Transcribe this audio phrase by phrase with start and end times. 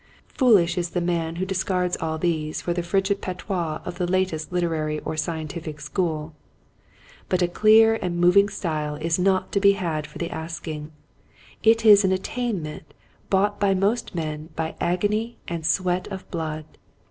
[0.33, 4.51] Foolish is the man who discards all these for the frigid patois of the latest
[4.51, 6.33] literary or scientific school.
[7.29, 10.91] But a clear and moving style is not to be had for the asking.
[11.61, 12.95] It is an attainment
[13.29, 16.65] bought by most men by agony and sweat of blood.